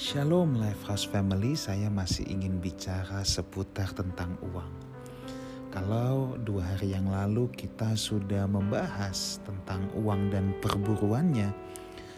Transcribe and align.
Shalom 0.00 0.56
Life 0.56 0.88
House 0.88 1.04
Family, 1.04 1.52
saya 1.52 1.92
masih 1.92 2.24
ingin 2.24 2.56
bicara 2.56 3.20
seputar 3.20 3.92
tentang 3.92 4.32
uang. 4.48 4.72
Kalau 5.68 6.40
dua 6.40 6.72
hari 6.72 6.96
yang 6.96 7.12
lalu 7.12 7.52
kita 7.52 7.92
sudah 8.00 8.48
membahas 8.48 9.44
tentang 9.44 9.84
uang 9.92 10.32
dan 10.32 10.56
perburuannya, 10.64 11.52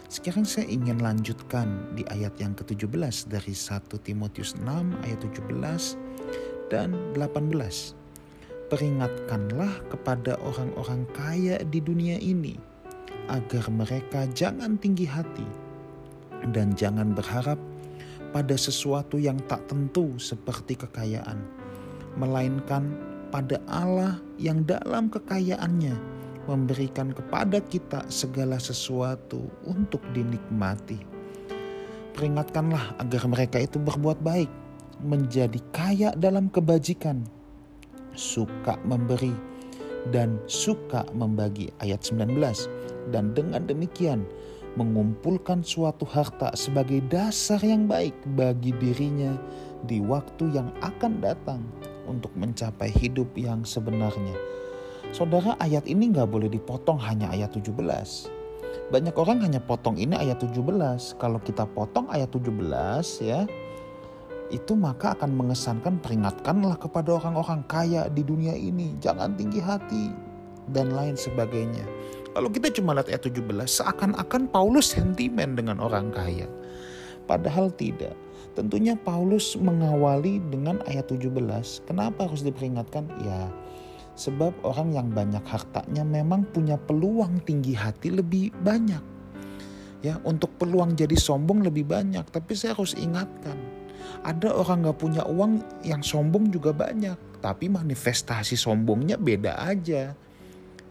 sekarang 0.07 0.47
saya 0.47 0.63
ingin 0.71 1.03
lanjutkan 1.03 1.91
di 1.91 2.07
ayat 2.07 2.31
yang 2.39 2.55
ke-17 2.55 3.27
dari 3.27 3.51
1 3.51 3.83
Timotius 3.99 4.55
6 4.55 4.63
ayat 5.03 5.19
17 5.19 6.71
dan 6.71 6.95
18. 7.11 7.35
Peringatkanlah 8.71 9.91
kepada 9.91 10.39
orang-orang 10.39 11.03
kaya 11.11 11.59
di 11.67 11.83
dunia 11.83 12.15
ini 12.15 12.55
agar 13.27 13.67
mereka 13.67 14.23
jangan 14.31 14.79
tinggi 14.79 15.03
hati 15.03 15.43
dan 16.55 16.75
jangan 16.79 17.11
berharap 17.11 17.59
pada 18.33 18.57
sesuatu 18.57 19.21
yang 19.21 19.37
tak 19.45 19.69
tentu 19.69 20.17
seperti 20.17 20.75
kekayaan, 20.75 21.37
melainkan 22.17 22.89
pada 23.29 23.61
Allah 23.69 24.17
yang 24.41 24.65
dalam 24.65 25.07
kekayaannya 25.13 25.95
memberikan 26.49 27.15
kepada 27.15 27.63
kita 27.63 28.03
segala 28.11 28.59
sesuatu 28.59 29.47
untuk 29.63 30.03
dinikmati. 30.11 30.99
Peringatkanlah 32.13 32.99
agar 32.99 33.23
mereka 33.25 33.57
itu 33.63 33.79
berbuat 33.79 34.21
baik, 34.21 34.51
menjadi 35.01 35.59
kaya 35.73 36.09
dalam 36.13 36.51
kebajikan, 36.51 37.25
suka 38.13 38.77
memberi, 38.85 39.33
dan 40.11 40.37
suka 40.45 41.07
membagi. 41.15 41.71
Ayat 41.79 42.03
19. 42.05 42.37
Dan 43.09 43.33
dengan 43.33 43.65
demikian 43.65 44.27
mengumpulkan 44.73 45.61
suatu 45.61 46.05
harta 46.05 46.49
sebagai 46.57 47.01
dasar 47.05 47.61
yang 47.61 47.85
baik 47.85 48.17
bagi 48.33 48.73
dirinya 48.81 49.37
di 49.85 50.01
waktu 50.01 50.49
yang 50.49 50.73
akan 50.81 51.21
datang 51.21 51.61
untuk 52.09 52.33
mencapai 52.33 52.89
hidup 52.89 53.29
yang 53.37 53.61
sebenarnya. 53.61 54.33
Saudara 55.13 55.53
ayat 55.61 55.85
ini 55.85 56.09
nggak 56.09 56.25
boleh 56.25 56.49
dipotong 56.49 56.97
hanya 56.97 57.29
ayat 57.29 57.53
17. 57.53 57.69
Banyak 58.89 59.13
orang 59.13 59.45
hanya 59.45 59.61
potong 59.61 59.93
ini 60.01 60.17
ayat 60.17 60.41
17. 60.41 61.21
Kalau 61.21 61.37
kita 61.37 61.69
potong 61.69 62.09
ayat 62.09 62.33
17 62.33 63.21
ya, 63.21 63.45
itu 64.49 64.73
maka 64.73 65.13
akan 65.13 65.33
mengesankan 65.37 66.01
peringatkanlah 66.01 66.77
kepada 66.81 67.21
orang-orang 67.21 67.61
kaya 67.69 68.09
di 68.09 68.25
dunia 68.25 68.57
ini. 68.57 68.97
Jangan 68.97 69.37
tinggi 69.37 69.61
hati 69.61 70.09
dan 70.73 70.93
lain 70.93 71.13
sebagainya. 71.13 71.85
Kalau 72.33 72.49
kita 72.49 72.73
cuma 72.73 72.97
lihat 72.97 73.13
ayat 73.13 73.29
17, 73.29 73.45
seakan-akan 73.45 74.49
Paulus 74.49 74.97
sentimen 74.97 75.53
dengan 75.53 75.77
orang 75.77 76.09
kaya. 76.09 76.49
Padahal 77.29 77.69
tidak. 77.77 78.17
Tentunya 78.57 78.97
Paulus 78.97 79.53
mengawali 79.53 80.41
dengan 80.49 80.81
ayat 80.89 81.13
17. 81.13 81.29
Kenapa 81.85 82.25
harus 82.25 82.41
diperingatkan? 82.41 83.05
Ya, 83.21 83.53
sebab 84.17 84.49
orang 84.65 84.97
yang 84.97 85.13
banyak 85.13 85.45
hartanya 85.45 86.01
memang 86.01 86.49
punya 86.49 86.73
peluang 86.77 87.37
tinggi 87.45 87.77
hati 87.77 88.09
lebih 88.09 88.49
banyak. 88.65 89.01
Ya, 90.01 90.17
untuk 90.25 90.57
peluang 90.57 90.97
jadi 90.97 91.13
sombong 91.13 91.61
lebih 91.61 91.85
banyak. 91.85 92.25
Tapi 92.33 92.57
saya 92.57 92.73
harus 92.73 92.97
ingatkan, 92.97 93.55
ada 94.25 94.57
orang 94.57 94.89
gak 94.89 94.99
punya 94.99 95.21
uang 95.21 95.61
yang 95.85 96.01
sombong 96.01 96.49
juga 96.49 96.73
banyak. 96.73 97.15
Tapi 97.45 97.69
manifestasi 97.69 98.57
sombongnya 98.57 99.21
beda 99.21 99.53
aja 99.61 100.17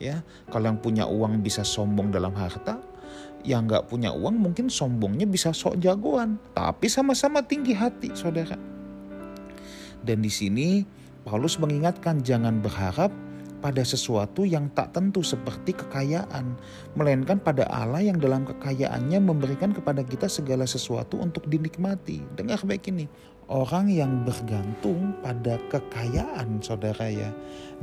ya 0.02 0.16
kalau 0.50 0.66
yang 0.66 0.80
punya 0.82 1.06
uang 1.06 1.38
bisa 1.38 1.62
sombong 1.62 2.10
dalam 2.10 2.34
harta 2.34 2.82
yang 3.46 3.70
nggak 3.70 3.86
punya 3.86 4.10
uang 4.10 4.34
mungkin 4.34 4.66
sombongnya 4.66 5.30
bisa 5.30 5.54
sok 5.54 5.78
jagoan 5.78 6.42
tapi 6.58 6.90
sama-sama 6.90 7.42
tinggi 7.46 7.70
hati 7.70 8.10
saudara 8.18 8.58
dan 10.02 10.18
di 10.18 10.30
sini 10.30 10.82
Paulus 11.22 11.54
mengingatkan 11.62 12.18
jangan 12.26 12.58
berharap 12.58 13.14
pada 13.62 13.86
sesuatu 13.86 14.42
yang 14.42 14.66
tak 14.74 14.90
tentu 14.90 15.22
seperti 15.22 15.70
kekayaan, 15.70 16.58
melainkan 16.98 17.38
pada 17.38 17.62
Allah 17.70 18.02
yang 18.02 18.18
dalam 18.18 18.42
kekayaannya 18.42 19.22
memberikan 19.22 19.70
kepada 19.70 20.02
kita 20.02 20.26
segala 20.26 20.66
sesuatu 20.66 21.22
untuk 21.22 21.46
dinikmati. 21.46 22.26
Dengar 22.34 22.58
baik 22.66 22.90
ini, 22.90 23.06
orang 23.46 23.86
yang 23.86 24.26
bergantung 24.26 25.14
pada 25.22 25.62
kekayaan 25.70 26.58
saudara 26.58 27.06
ya, 27.06 27.30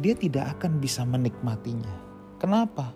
dia 0.03 0.13
tidak 0.19 0.59
akan 0.59 0.83
bisa 0.83 1.07
menikmatinya. 1.07 2.08
Kenapa? 2.39 2.95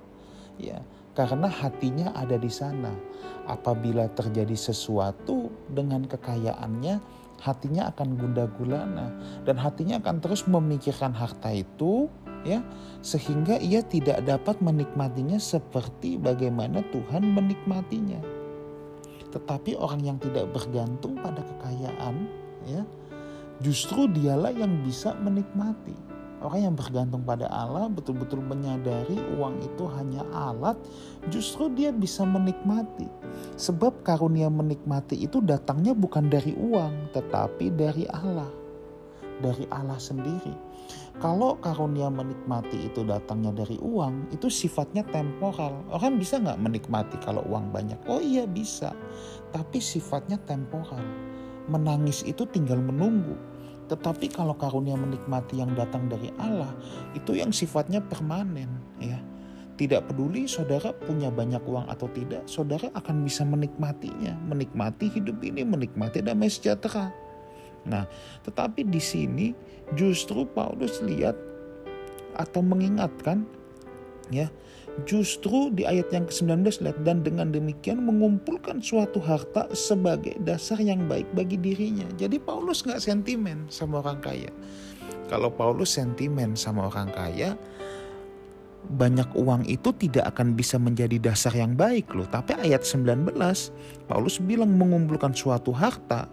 Ya, 0.57 0.79
karena 1.13 1.51
hatinya 1.51 2.15
ada 2.15 2.39
di 2.39 2.49
sana. 2.49 2.95
Apabila 3.43 4.07
terjadi 4.15 4.55
sesuatu 4.55 5.51
dengan 5.67 6.07
kekayaannya, 6.07 7.03
hatinya 7.43 7.91
akan 7.91 8.15
gundah 8.15 8.47
gulana 8.55 9.11
dan 9.43 9.59
hatinya 9.59 9.99
akan 9.99 10.23
terus 10.23 10.47
memikirkan 10.47 11.11
harta 11.11 11.51
itu 11.51 12.07
ya 12.47 12.63
sehingga 13.03 13.59
ia 13.59 13.83
tidak 13.83 14.23
dapat 14.23 14.63
menikmatinya 14.63 15.35
seperti 15.35 16.15
bagaimana 16.15 16.79
Tuhan 16.95 17.35
menikmatinya. 17.35 18.23
Tetapi 19.35 19.75
orang 19.75 20.01
yang 20.07 20.17
tidak 20.23 20.55
bergantung 20.55 21.19
pada 21.19 21.43
kekayaan 21.43 22.15
ya 22.63 22.87
justru 23.59 24.07
dialah 24.07 24.55
yang 24.55 24.79
bisa 24.83 25.11
menikmati. 25.19 26.12
Orang 26.43 26.59
yang 26.59 26.75
bergantung 26.75 27.23
pada 27.23 27.47
Allah 27.47 27.87
betul-betul 27.87 28.43
menyadari 28.43 29.15
uang 29.39 29.63
itu 29.63 29.87
hanya 29.95 30.27
alat, 30.35 30.75
justru 31.31 31.71
dia 31.71 31.95
bisa 31.95 32.27
menikmati. 32.27 33.07
Sebab 33.55 34.03
karunia 34.03 34.51
menikmati 34.51 35.23
itu 35.23 35.39
datangnya 35.39 35.95
bukan 35.95 36.27
dari 36.27 36.51
uang, 36.51 37.15
tetapi 37.15 37.71
dari 37.71 38.03
Allah. 38.11 38.51
Dari 39.39 39.63
Allah 39.71 39.95
sendiri. 39.95 40.51
Kalau 41.23 41.55
karunia 41.63 42.11
menikmati 42.11 42.91
itu 42.91 43.07
datangnya 43.07 43.55
dari 43.55 43.79
uang, 43.79 44.35
itu 44.35 44.51
sifatnya 44.51 45.07
temporal. 45.15 45.79
Orang 45.95 46.19
bisa 46.19 46.43
nggak 46.43 46.59
menikmati 46.59 47.15
kalau 47.23 47.39
uang 47.47 47.71
banyak? 47.71 48.03
Oh 48.11 48.19
iya 48.19 48.43
bisa, 48.43 48.91
tapi 49.55 49.79
sifatnya 49.79 50.35
temporal. 50.43 50.99
Menangis 51.71 52.27
itu 52.27 52.43
tinggal 52.51 52.83
menunggu 52.83 53.52
tetapi 53.91 54.31
kalau 54.31 54.55
karunia 54.55 54.95
menikmati 54.95 55.59
yang 55.59 55.75
datang 55.75 56.07
dari 56.07 56.31
Allah, 56.39 56.71
itu 57.13 57.35
yang 57.35 57.51
sifatnya 57.51 57.99
permanen 57.99 58.69
ya. 58.99 59.19
Tidak 59.73 60.05
peduli 60.05 60.45
saudara 60.45 60.93
punya 60.93 61.33
banyak 61.33 61.65
uang 61.65 61.89
atau 61.89 62.05
tidak, 62.13 62.45
saudara 62.45 62.93
akan 62.93 63.25
bisa 63.25 63.41
menikmatinya, 63.41 64.37
menikmati 64.45 65.09
hidup 65.09 65.41
ini, 65.41 65.65
menikmati 65.65 66.21
damai 66.21 66.45
sejahtera. 66.45 67.09
Nah, 67.83 68.05
tetapi 68.45 68.85
di 68.85 69.01
sini 69.01 69.51
justru 69.97 70.45
Paulus 70.45 71.01
lihat 71.01 71.35
atau 72.37 72.61
mengingatkan 72.61 73.49
ya 74.31 74.47
Justru 75.09 75.73
di 75.73 75.89
ayat 75.89 76.13
yang 76.13 76.29
ke-19 76.29 76.85
lihat 76.85 76.97
dan 77.01 77.25
dengan 77.25 77.49
demikian 77.49 78.05
mengumpulkan 78.05 78.77
suatu 78.77 79.17
harta 79.17 79.65
sebagai 79.73 80.37
dasar 80.45 80.77
yang 80.77 81.09
baik 81.09 81.25
bagi 81.33 81.57
dirinya. 81.57 82.05
Jadi 82.13 82.37
Paulus 82.37 82.85
nggak 82.85 83.01
sentimen 83.01 83.65
sama 83.73 84.05
orang 84.05 84.21
kaya. 84.21 84.53
Kalau 85.33 85.49
Paulus 85.49 85.97
sentimen 85.97 86.53
sama 86.53 86.93
orang 86.93 87.09
kaya, 87.09 87.57
banyak 88.85 89.33
uang 89.33 89.65
itu 89.65 89.89
tidak 89.97 90.29
akan 90.37 90.53
bisa 90.53 90.77
menjadi 90.77 91.17
dasar 91.17 91.57
yang 91.57 91.73
baik 91.73 92.13
loh. 92.13 92.29
Tapi 92.29 92.53
ayat 92.53 92.85
19 92.85 93.33
Paulus 94.05 94.37
bilang 94.45 94.77
mengumpulkan 94.77 95.33
suatu 95.33 95.73
harta 95.73 96.29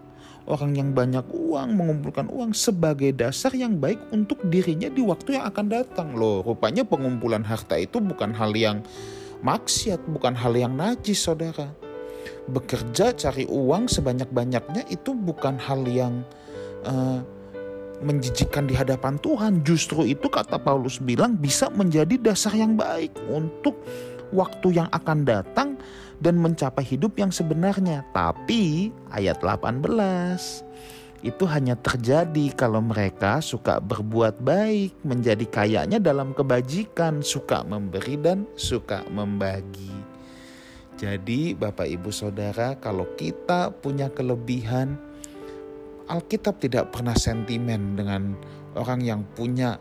orang 0.49 0.73
yang 0.73 0.89
banyak 0.95 1.25
uang 1.29 1.77
mengumpulkan 1.77 2.27
uang 2.31 2.57
sebagai 2.57 3.13
dasar 3.13 3.53
yang 3.53 3.77
baik 3.77 4.01
untuk 4.09 4.41
dirinya 4.49 4.89
di 4.89 5.01
waktu 5.05 5.37
yang 5.37 5.45
akan 5.49 5.67
datang. 5.69 6.17
Loh, 6.17 6.41
rupanya 6.41 6.81
pengumpulan 6.81 7.45
harta 7.45 7.77
itu 7.77 8.01
bukan 8.01 8.33
hal 8.33 8.55
yang 8.57 8.81
maksiat, 9.45 10.01
bukan 10.09 10.33
hal 10.33 10.53
yang 10.57 10.73
najis, 10.73 11.21
saudara. 11.21 11.69
Bekerja 12.49 13.13
cari 13.13 13.45
uang 13.45 13.89
sebanyak-banyaknya 13.89 14.89
itu 14.89 15.13
bukan 15.13 15.61
hal 15.61 15.85
yang 15.85 16.25
uh, 16.85 17.21
menjijikan 18.01 18.65
di 18.65 18.73
hadapan 18.73 19.21
Tuhan. 19.21 19.61
Justru 19.61 20.09
itu 20.09 20.25
kata 20.27 20.57
Paulus 20.57 20.97
bilang 20.97 21.37
bisa 21.37 21.69
menjadi 21.69 22.17
dasar 22.17 22.57
yang 22.57 22.73
baik 22.73 23.13
untuk 23.29 23.77
waktu 24.31 24.81
yang 24.81 24.89
akan 24.91 25.23
datang 25.23 25.79
dan 26.19 26.37
mencapai 26.39 26.83
hidup 26.83 27.15
yang 27.19 27.31
sebenarnya. 27.31 28.03
Tapi 28.11 28.91
ayat 29.11 29.39
18 29.43 29.83
itu 31.21 31.45
hanya 31.45 31.77
terjadi 31.77 32.49
kalau 32.57 32.81
mereka 32.81 33.45
suka 33.45 33.77
berbuat 33.77 34.41
baik, 34.41 35.05
menjadi 35.05 35.45
kayanya 35.45 36.01
dalam 36.01 36.33
kebajikan, 36.33 37.21
suka 37.21 37.61
memberi 37.61 38.17
dan 38.17 38.49
suka 38.57 39.05
membagi. 39.13 39.93
Jadi 40.97 41.53
Bapak 41.57 41.89
Ibu 41.89 42.09
Saudara, 42.13 42.77
kalau 42.77 43.05
kita 43.17 43.73
punya 43.73 44.09
kelebihan, 44.09 44.97
Alkitab 46.09 46.57
tidak 46.61 46.89
pernah 46.93 47.13
sentimen 47.17 47.93
dengan 47.97 48.37
orang 48.73 49.01
yang 49.01 49.21
punya 49.37 49.77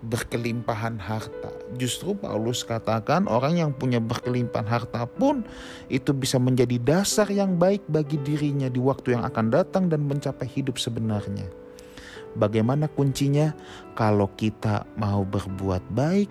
berkelimpahan 0.00 0.96
harta. 0.96 1.52
Justru 1.76 2.16
Paulus 2.16 2.64
katakan 2.64 3.28
orang 3.28 3.60
yang 3.60 3.70
punya 3.76 4.00
berkelimpahan 4.00 4.68
harta 4.68 5.04
pun 5.04 5.44
itu 5.92 6.16
bisa 6.16 6.40
menjadi 6.40 6.80
dasar 6.80 7.28
yang 7.28 7.60
baik 7.60 7.84
bagi 7.88 8.16
dirinya 8.20 8.72
di 8.72 8.80
waktu 8.80 9.16
yang 9.16 9.24
akan 9.28 9.52
datang 9.52 9.92
dan 9.92 10.08
mencapai 10.08 10.48
hidup 10.48 10.80
sebenarnya. 10.80 11.44
Bagaimana 12.38 12.86
kuncinya? 12.86 13.52
Kalau 13.98 14.30
kita 14.38 14.86
mau 14.96 15.26
berbuat 15.26 15.82
baik 15.92 16.30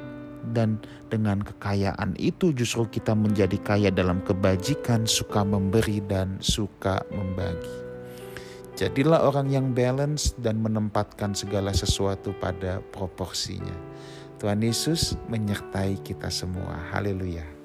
dan 0.56 0.80
dengan 1.12 1.44
kekayaan 1.44 2.16
itu 2.16 2.56
justru 2.56 2.88
kita 2.88 3.12
menjadi 3.12 3.60
kaya 3.60 3.90
dalam 3.92 4.24
kebajikan, 4.24 5.04
suka 5.04 5.44
memberi 5.44 6.00
dan 6.08 6.40
suka 6.40 7.04
membagi. 7.12 7.89
Jadilah 8.80 9.28
orang 9.28 9.52
yang 9.52 9.76
balance 9.76 10.32
dan 10.40 10.64
menempatkan 10.64 11.36
segala 11.36 11.76
sesuatu 11.76 12.32
pada 12.40 12.80
proporsinya. 12.96 13.76
Tuhan 14.40 14.64
Yesus 14.64 15.20
menyertai 15.28 16.00
kita 16.00 16.32
semua. 16.32 16.80
Haleluya. 16.96 17.59